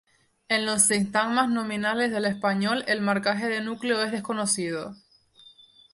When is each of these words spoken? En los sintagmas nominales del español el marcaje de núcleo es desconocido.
En 0.49 0.65
los 0.65 0.87
sintagmas 0.87 1.47
nominales 1.47 2.09
del 2.11 2.25
español 2.25 2.83
el 2.87 3.01
marcaje 3.01 3.45
de 3.45 3.61
núcleo 3.61 4.01
es 4.01 4.11
desconocido. 4.11 4.95